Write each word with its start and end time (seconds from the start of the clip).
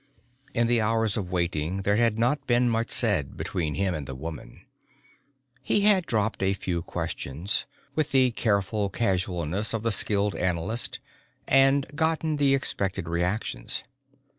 In 0.55 0.65
the 0.65 0.81
hours 0.81 1.15
of 1.15 1.29
waiting 1.31 1.83
there 1.83 1.97
had 1.97 2.17
not 2.17 2.47
been 2.47 2.67
much 2.67 2.89
said 2.89 3.37
between 3.37 3.75
him 3.75 3.93
and 3.93 4.07
the 4.07 4.15
woman. 4.15 4.65
He 5.61 5.81
had 5.81 6.07
dropped 6.07 6.41
a 6.41 6.55
few 6.55 6.81
questions, 6.81 7.65
with 7.93 8.09
the 8.09 8.31
careful 8.31 8.89
casualness 8.89 9.75
of 9.75 9.83
the 9.83 9.91
skilled 9.91 10.33
analyst, 10.33 10.99
and 11.47 11.85
gotten 11.95 12.37
the 12.37 12.55
expected 12.55 13.07
reactions. 13.07 13.83